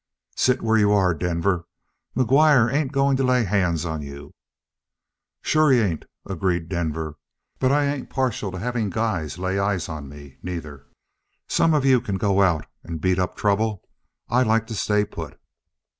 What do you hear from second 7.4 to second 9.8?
"But I ain't partial to having guys lay